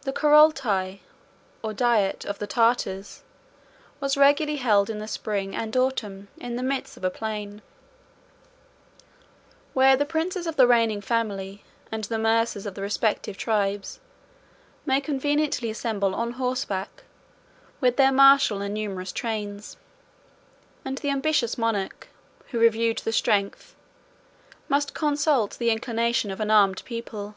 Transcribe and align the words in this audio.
The 0.00 0.12
Coroulai, 0.12 0.96
14 0.98 1.00
or 1.62 1.72
Diet, 1.72 2.24
of 2.24 2.40
the 2.40 2.48
Tartars, 2.48 3.22
was 4.00 4.16
regularly 4.16 4.56
held 4.58 4.90
in 4.90 4.98
the 4.98 5.06
spring 5.06 5.54
and 5.54 5.76
autumn, 5.76 6.26
in 6.36 6.56
the 6.56 6.64
midst 6.64 6.96
of 6.96 7.04
a 7.04 7.10
plain; 7.10 7.62
where 9.72 9.94
the 9.96 10.04
princes 10.04 10.48
of 10.48 10.56
the 10.56 10.66
reigning 10.66 11.00
family, 11.00 11.62
and 11.92 12.02
the 12.02 12.18
mursas 12.18 12.66
of 12.66 12.74
the 12.74 12.82
respective 12.82 13.36
tribes, 13.36 14.00
may 14.84 15.00
conveniently 15.00 15.70
assemble 15.70 16.12
on 16.12 16.32
horseback, 16.32 17.04
with 17.80 17.96
their 17.96 18.10
martial 18.10 18.60
and 18.62 18.74
numerous 18.74 19.12
trains; 19.12 19.76
and 20.84 20.98
the 20.98 21.10
ambitious 21.10 21.56
monarch, 21.56 22.08
who 22.48 22.58
reviewed 22.58 22.98
the 22.98 23.12
strength, 23.12 23.76
must 24.68 24.92
consult 24.92 25.56
the 25.58 25.70
inclination 25.70 26.32
of 26.32 26.40
an 26.40 26.50
armed 26.50 26.84
people. 26.84 27.36